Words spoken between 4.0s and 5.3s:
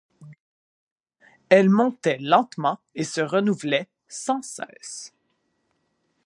sans cesse.